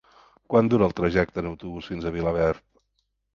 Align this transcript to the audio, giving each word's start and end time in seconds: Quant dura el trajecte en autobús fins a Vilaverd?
Quant 0.53 0.69
dura 0.71 0.87
el 0.87 0.95
trajecte 0.99 1.39
en 1.43 1.49
autobús 1.51 1.91
fins 1.93 2.09
a 2.09 2.15
Vilaverd? 2.17 2.65